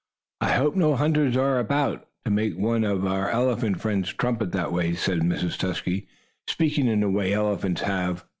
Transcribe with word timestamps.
"I 0.41 0.53
hope 0.53 0.75
no 0.75 0.95
hunters 0.95 1.37
are 1.37 1.59
about, 1.59 2.07
to 2.25 2.31
make 2.31 2.57
one 2.57 2.83
of 2.83 3.05
our 3.05 3.29
elephant 3.29 3.81
friends 3.81 4.09
trumpet 4.11 4.51
that 4.51 4.73
way," 4.73 4.95
said 4.95 5.19
Mrs. 5.19 5.57
Tusky, 5.59 6.07
speaking 6.47 6.87
in 6.87 7.03
a 7.03 7.09
way 7.11 7.33
elephants 7.33 7.81
have. 7.81 8.25